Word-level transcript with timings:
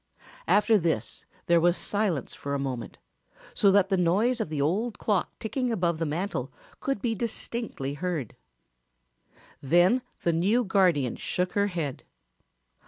After 0.47 0.79
this 0.79 1.25
there 1.45 1.61
was 1.61 1.77
silence 1.77 2.33
for 2.33 2.55
a 2.55 2.59
moment, 2.59 2.97
so 3.53 3.69
that 3.69 3.89
the 3.89 3.97
noise 3.97 4.41
of 4.41 4.49
the 4.49 4.59
old 4.59 4.97
clock 4.97 5.37
ticking 5.37 5.71
above 5.71 5.99
the 5.99 6.07
mantel 6.07 6.51
could 6.79 7.03
be 7.03 7.13
distinctly 7.13 7.93
heard. 7.93 8.35
Then 9.61 10.01
the 10.23 10.33
new 10.33 10.63
guardian 10.63 11.17
shook 11.17 11.53
her 11.53 11.67
head. 11.67 12.01